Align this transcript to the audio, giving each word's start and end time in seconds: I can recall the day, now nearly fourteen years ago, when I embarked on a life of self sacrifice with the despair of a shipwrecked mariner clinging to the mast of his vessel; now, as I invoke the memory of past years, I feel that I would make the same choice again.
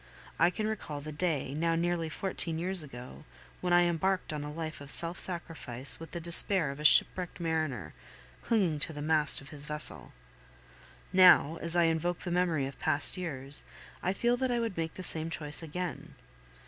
I 0.39 0.49
can 0.49 0.65
recall 0.65 0.99
the 0.99 1.11
day, 1.11 1.53
now 1.53 1.75
nearly 1.75 2.09
fourteen 2.09 2.57
years 2.57 2.81
ago, 2.81 3.23
when 3.59 3.71
I 3.71 3.83
embarked 3.83 4.33
on 4.33 4.43
a 4.43 4.51
life 4.51 4.81
of 4.81 4.89
self 4.89 5.19
sacrifice 5.19 5.99
with 5.99 6.09
the 6.09 6.19
despair 6.19 6.71
of 6.71 6.79
a 6.79 6.83
shipwrecked 6.83 7.39
mariner 7.39 7.93
clinging 8.41 8.79
to 8.79 8.93
the 8.93 9.01
mast 9.03 9.41
of 9.41 9.49
his 9.49 9.65
vessel; 9.65 10.11
now, 11.13 11.59
as 11.61 11.75
I 11.75 11.83
invoke 11.83 12.17
the 12.21 12.31
memory 12.31 12.65
of 12.65 12.79
past 12.79 13.15
years, 13.15 13.63
I 14.01 14.11
feel 14.13 14.37
that 14.37 14.49
I 14.49 14.59
would 14.59 14.75
make 14.75 14.95
the 14.95 15.03
same 15.03 15.29
choice 15.29 15.61
again. 15.61 16.15